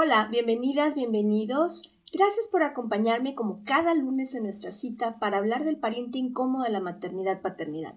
[0.00, 1.98] Hola, bienvenidas, bienvenidos.
[2.12, 6.70] Gracias por acompañarme como cada lunes en nuestra cita para hablar del pariente incómodo de
[6.70, 7.96] la maternidad-paternidad.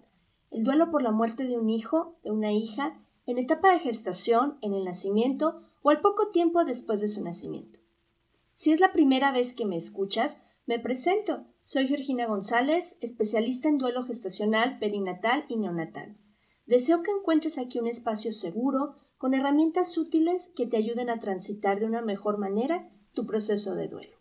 [0.49, 4.57] El duelo por la muerte de un hijo, de una hija, en etapa de gestación,
[4.63, 7.77] en el nacimiento o al poco tiempo después de su nacimiento.
[8.53, 11.45] Si es la primera vez que me escuchas, me presento.
[11.65, 16.17] Soy Georgina González, especialista en duelo gestacional, perinatal y neonatal.
[16.65, 21.79] Deseo que encuentres aquí un espacio seguro, con herramientas útiles que te ayuden a transitar
[21.79, 24.17] de una mejor manera tu proceso de duelo.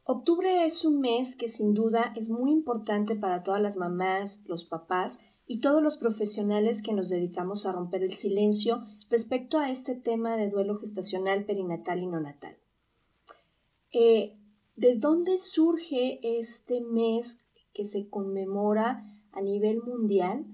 [0.03, 4.65] Octubre es un mes que sin duda es muy importante para todas las mamás, los
[4.65, 9.95] papás y todos los profesionales que nos dedicamos a romper el silencio respecto a este
[9.95, 12.57] tema de duelo gestacional, perinatal y neonatal.
[13.93, 14.37] Eh,
[14.75, 20.45] ¿De dónde surge este mes que se conmemora a nivel mundial?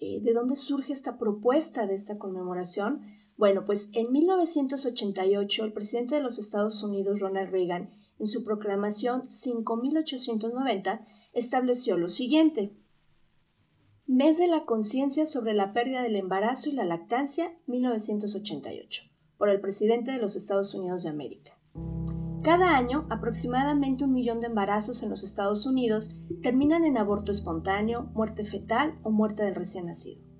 [0.00, 3.13] Eh, ¿De dónde surge esta propuesta de esta conmemoración?
[3.36, 9.28] Bueno, pues en 1988 el presidente de los Estados Unidos, Ronald Reagan, en su proclamación
[9.28, 12.76] 5890, estableció lo siguiente.
[14.06, 19.02] Mes de la conciencia sobre la pérdida del embarazo y la lactancia, 1988,
[19.36, 21.58] por el presidente de los Estados Unidos de América.
[22.42, 28.10] Cada año, aproximadamente un millón de embarazos en los Estados Unidos terminan en aborto espontáneo,
[28.12, 30.33] muerte fetal o muerte del recién nacido.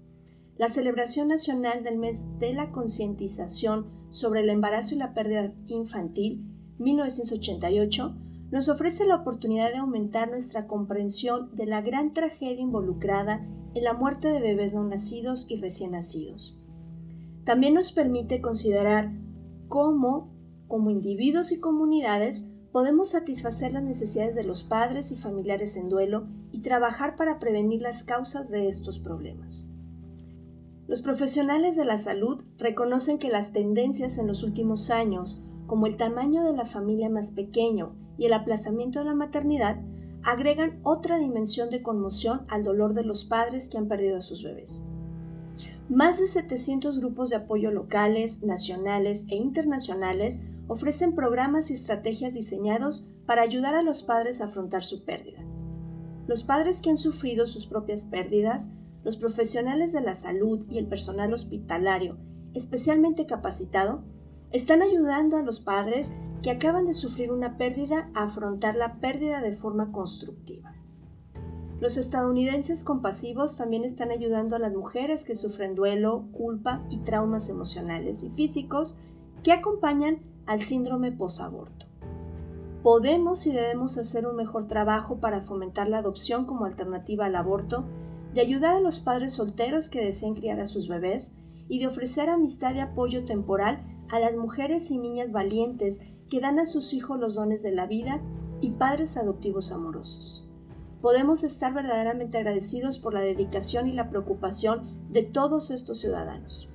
[0.57, 6.45] La celebración nacional del mes de la concientización sobre el embarazo y la pérdida infantil,
[6.79, 8.15] 1988,
[8.53, 13.95] nos ofrece la oportunidad de aumentar nuestra comprensión de la gran tragedia involucrada en la
[13.95, 16.57] muerte de bebés no nacidos y recién nacidos.
[17.45, 19.11] También nos permite considerar
[19.67, 20.33] cómo,
[20.69, 26.29] como individuos y comunidades, podemos satisfacer las necesidades de los padres y familiares en duelo
[26.53, 29.74] y trabajar para prevenir las causas de estos problemas.
[30.87, 35.97] Los profesionales de la salud reconocen que las tendencias en los últimos años, como el
[35.97, 39.81] tamaño de la familia más pequeño y el aplazamiento de la maternidad,
[40.23, 44.43] agregan otra dimensión de conmoción al dolor de los padres que han perdido a sus
[44.43, 44.87] bebés.
[45.89, 53.07] Más de 700 grupos de apoyo locales, nacionales e internacionales ofrecen programas y estrategias diseñados
[53.27, 55.45] para ayudar a los padres a afrontar su pérdida.
[56.27, 60.87] Los padres que han sufrido sus propias pérdidas, los profesionales de la salud y el
[60.87, 62.19] personal hospitalario
[62.55, 64.05] especialmente capacitado,
[64.53, 69.43] están ayudando a los padres que acaban de sufrir una pérdida a afrontar la pérdida
[69.43, 70.73] de forma constructiva.
[71.81, 77.51] Los estadounidenses compasivos también están ayudando a las mujeres que sufren duelo, culpa y traumas
[77.51, 78.99] emocionales y físicos
[79.43, 81.87] que acompañan al síndrome posaborto.
[82.85, 87.87] Podemos y debemos hacer un mejor trabajo para fomentar la adopción como alternativa al aborto,
[88.35, 91.39] de ayudar a los padres solteros que deseen criar a sus bebés
[91.69, 93.79] y de ofrecer amistad y apoyo temporal
[94.11, 97.87] a las mujeres y niñas valientes que dan a sus hijos los dones de la
[97.87, 98.21] vida
[98.61, 100.49] y padres adoptivos amorosos.
[101.01, 106.69] Podemos estar verdaderamente agradecidos por la dedicación y la preocupación de todos estos ciudadanos.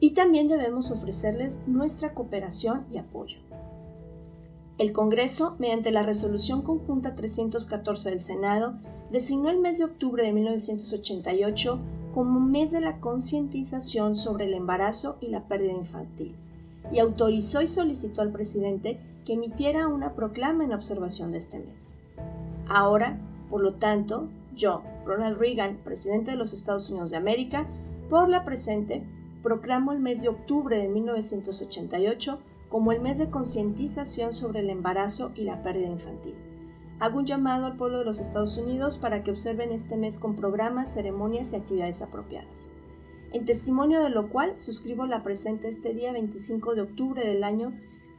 [0.00, 3.38] Y también debemos ofrecerles nuestra cooperación y apoyo.
[4.80, 8.78] El Congreso, mediante la Resolución Conjunta 314 del Senado,
[9.10, 11.78] designó el mes de octubre de 1988
[12.14, 16.34] como mes de la concientización sobre el embarazo y la pérdida infantil,
[16.90, 22.00] y autorizó y solicitó al presidente que emitiera una proclama en observación de este mes.
[22.66, 23.18] Ahora,
[23.50, 27.66] por lo tanto, yo, Ronald Reagan, presidente de los Estados Unidos de América,
[28.08, 29.02] por la presente,
[29.42, 32.38] proclamo el mes de octubre de 1988
[32.70, 36.34] como el mes de concientización sobre el embarazo y la pérdida infantil
[37.00, 40.36] hago un llamado al pueblo de los Estados Unidos para que observen este mes con
[40.36, 42.70] programas, ceremonias y actividades apropiadas.
[43.32, 47.72] En testimonio de lo cual suscribo la presente este día 25 de octubre del año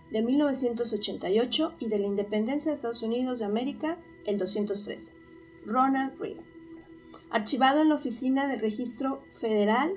[0.10, 5.14] de 1988 y de la independencia de Estados Unidos de América el 213.
[5.66, 6.46] Ronald Reagan.
[7.30, 9.92] Archivado en la oficina del registro federal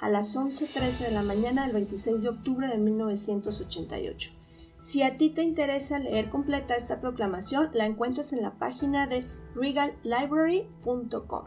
[0.00, 4.30] a las 11.13 de la mañana del 26 de octubre de 1988.
[4.78, 9.26] Si a ti te interesa leer completa esta proclamación, la encuentras en la página de
[9.54, 11.44] regallibrary.com.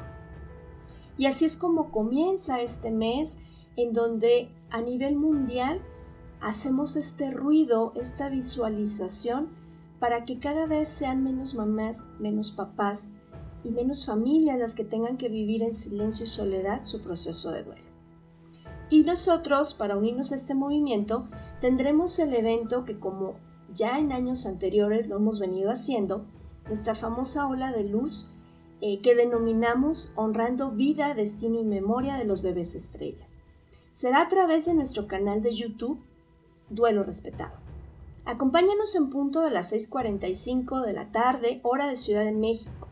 [1.18, 3.44] Y así es como comienza este mes
[3.77, 5.81] en donde a nivel mundial
[6.42, 9.50] hacemos este ruido, esta visualización
[10.00, 13.12] para que cada vez sean menos mamás, menos papás
[13.63, 17.63] y menos familias las que tengan que vivir en silencio y soledad su proceso de
[17.63, 17.91] duelo.
[18.92, 21.30] Y nosotros, para unirnos a este movimiento,
[21.62, 23.36] tendremos el evento que como
[23.74, 26.26] ya en años anteriores lo hemos venido haciendo,
[26.68, 28.32] nuestra famosa ola de luz
[28.82, 33.26] eh, que denominamos Honrando Vida, Destino y Memoria de los Bebés Estrella.
[33.94, 36.02] Será a través de nuestro canal de YouTube
[36.70, 37.54] Duelo Respetado.
[38.26, 42.90] Acompáñanos en punto de las 6.45 de la tarde, hora de Ciudad de México.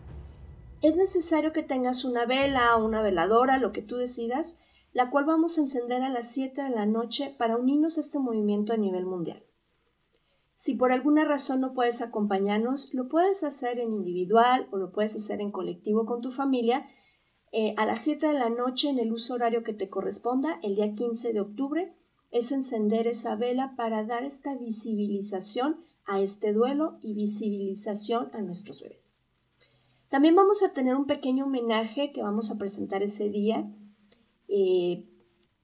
[0.82, 4.62] Es necesario que tengas una vela o una veladora, lo que tú decidas,
[4.94, 8.20] la cual vamos a encender a las 7 de la noche para unirnos a este
[8.20, 9.44] movimiento a nivel mundial.
[10.56, 15.16] Si por alguna razón no puedes acompañarnos, lo puedes hacer en individual o lo puedes
[15.16, 16.88] hacer en colectivo con tu familia
[17.52, 20.76] eh, a las 7 de la noche en el uso horario que te corresponda, el
[20.76, 21.96] día 15 de octubre,
[22.32, 28.82] es encender esa vela para dar esta visibilización a este duelo y visibilización a nuestros
[28.82, 29.24] bebés.
[30.10, 33.72] También vamos a tener un pequeño homenaje que vamos a presentar ese día
[34.50, 35.06] eh,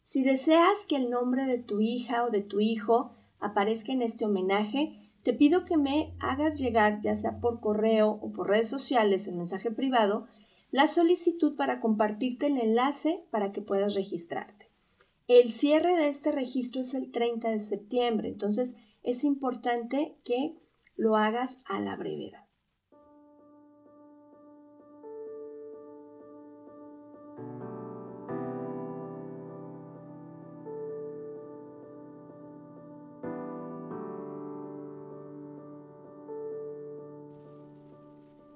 [0.03, 4.25] si deseas que el nombre de tu hija o de tu hijo aparezca en este
[4.25, 9.27] homenaje, te pido que me hagas llegar, ya sea por correo o por redes sociales,
[9.27, 10.27] en mensaje privado,
[10.69, 14.69] la solicitud para compartirte el enlace para que puedas registrarte.
[15.27, 20.59] El cierre de este registro es el 30 de septiembre, entonces es importante que
[20.95, 22.44] lo hagas a la brevedad.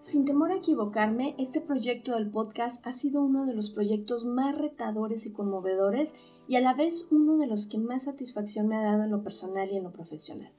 [0.09, 4.57] Sin temor a equivocarme, este proyecto del podcast ha sido uno de los proyectos más
[4.57, 6.15] retadores y conmovedores
[6.47, 9.21] y a la vez uno de los que más satisfacción me ha dado en lo
[9.21, 10.51] personal y en lo profesional.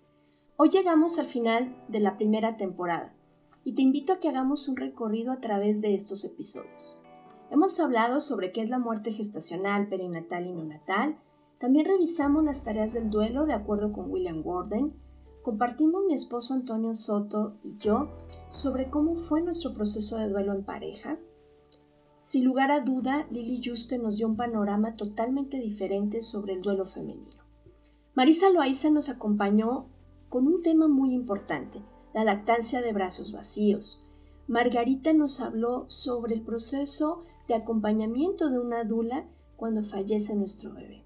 [0.56, 3.12] Hoy llegamos al final de la primera temporada
[3.64, 7.00] y te invito a que hagamos un recorrido a través de estos episodios.
[7.50, 11.18] Hemos hablado sobre qué es la muerte gestacional, perinatal y neonatal.
[11.58, 14.94] También revisamos las tareas del duelo de acuerdo con William Gordon
[15.42, 18.08] compartimos mi esposo Antonio Soto y yo
[18.50, 21.18] sobre cómo fue nuestro proceso de duelo en pareja.
[22.20, 26.84] Sin lugar a duda, Lily Juste nos dio un panorama totalmente diferente sobre el duelo
[26.84, 27.40] femenino.
[28.14, 29.86] Marisa Loaiza nos acompañó
[30.28, 31.80] con un tema muy importante,
[32.12, 34.04] la lactancia de brazos vacíos.
[34.48, 41.04] Margarita nos habló sobre el proceso de acompañamiento de una dula cuando fallece nuestro bebé,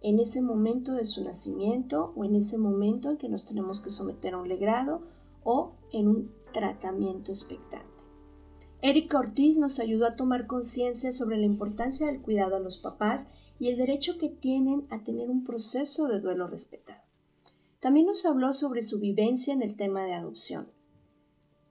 [0.00, 3.90] en ese momento de su nacimiento o en ese momento en que nos tenemos que
[3.90, 5.02] someter a un legrado
[5.44, 7.88] o en un tratamiento expectante.
[8.80, 13.30] Erika Ortiz nos ayudó a tomar conciencia sobre la importancia del cuidado a los papás
[13.58, 17.00] y el derecho que tienen a tener un proceso de duelo respetado.
[17.78, 20.68] También nos habló sobre su vivencia en el tema de adopción.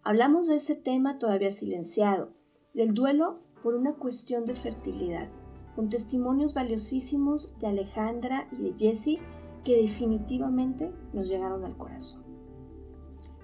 [0.04, 2.32] Hablamos de ese tema todavía silenciado,
[2.74, 5.30] del duelo por una cuestión de fertilidad,
[5.76, 9.20] con testimonios valiosísimos de Alejandra y de Jessie
[9.64, 12.31] que definitivamente nos llegaron al corazón.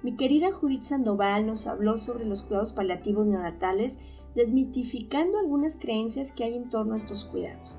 [0.04, 4.04] Mi querida Judith Sandoval nos habló sobre los cuidados paliativos neonatales,
[4.36, 7.76] desmitificando algunas creencias que hay en torno a estos cuidados.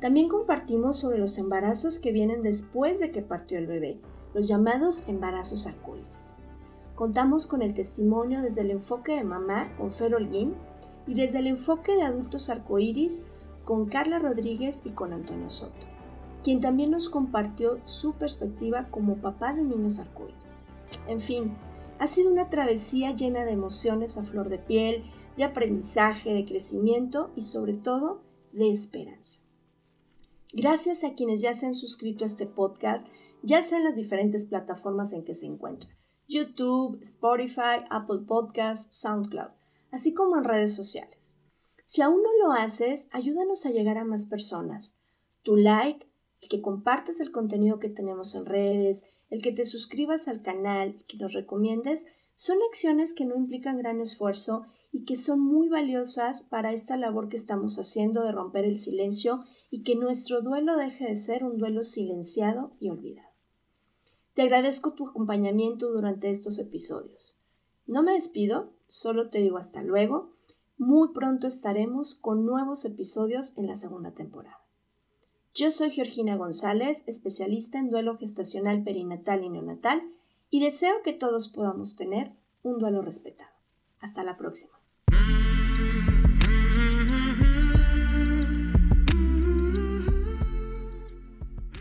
[0.00, 4.00] También compartimos sobre los embarazos que vienen después de que partió el bebé,
[4.34, 6.40] los llamados embarazos arcoíris.
[6.96, 10.16] Contamos con el testimonio desde el enfoque de mamá con Fer
[11.06, 13.26] y desde el enfoque de adultos arcoíris
[13.64, 15.86] con Carla Rodríguez y con Antonio Soto,
[16.42, 20.72] quien también nos compartió su perspectiva como papá de niños arcoíris.
[21.06, 21.56] En fin,
[21.98, 25.04] ha sido una travesía llena de emociones a flor de piel,
[25.36, 29.40] de aprendizaje, de crecimiento y sobre todo de esperanza.
[30.52, 33.08] Gracias a quienes ya se han suscrito a este podcast,
[33.42, 35.90] ya sea en las diferentes plataformas en que se encuentra,
[36.26, 39.50] YouTube, Spotify, Apple Podcasts, SoundCloud,
[39.90, 41.38] así como en redes sociales.
[41.84, 45.04] Si aún no lo haces, ayúdanos a llegar a más personas.
[45.42, 46.06] Tu like,
[46.42, 50.96] el que compartas el contenido que tenemos en redes, el que te suscribas al canal
[50.98, 55.68] y que nos recomiendes son acciones que no implican gran esfuerzo y que son muy
[55.68, 60.76] valiosas para esta labor que estamos haciendo de romper el silencio y que nuestro duelo
[60.76, 63.28] deje de ser un duelo silenciado y olvidado.
[64.34, 67.40] Te agradezco tu acompañamiento durante estos episodios.
[67.86, 70.32] No me despido, solo te digo hasta luego.
[70.76, 74.67] Muy pronto estaremos con nuevos episodios en la segunda temporada.
[75.58, 80.00] Yo soy Georgina González, especialista en duelo gestacional perinatal y neonatal,
[80.50, 82.30] y deseo que todos podamos tener
[82.62, 83.50] un duelo respetado.
[83.98, 84.78] Hasta la próxima.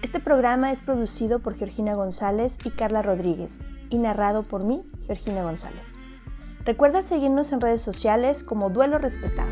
[0.02, 3.60] Este programa es producido por Georgina González y Carla Rodríguez
[3.92, 6.00] y narrado por mí, Georgina González.
[6.66, 9.52] Recuerda seguirnos en redes sociales como Duelo Respetado.